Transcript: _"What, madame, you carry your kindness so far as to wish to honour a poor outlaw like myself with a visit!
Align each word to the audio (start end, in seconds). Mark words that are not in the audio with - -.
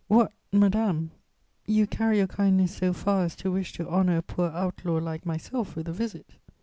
_"What, 0.07 0.31
madame, 0.51 1.11
you 1.67 1.85
carry 1.85 2.17
your 2.17 2.25
kindness 2.25 2.75
so 2.75 2.91
far 2.91 3.23
as 3.23 3.35
to 3.35 3.51
wish 3.51 3.73
to 3.73 3.87
honour 3.87 4.17
a 4.17 4.23
poor 4.23 4.49
outlaw 4.49 4.97
like 4.99 5.27
myself 5.27 5.75
with 5.75 5.87
a 5.87 5.93
visit! 5.93 6.37